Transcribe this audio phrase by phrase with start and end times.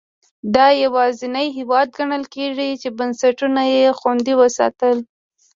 [0.55, 4.97] دا یوازینی هېواد ګڼل کېږي چې بنسټونه یې خوندي وساتل.